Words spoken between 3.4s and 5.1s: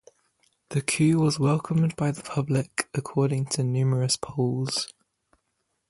to numerous polls.